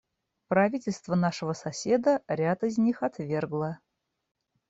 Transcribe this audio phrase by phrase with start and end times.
[0.47, 3.77] Правительство нашего соседа ряд из них отвергло.